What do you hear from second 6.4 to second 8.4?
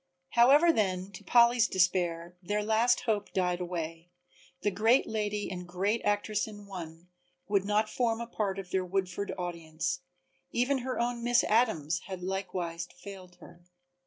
in one would not form a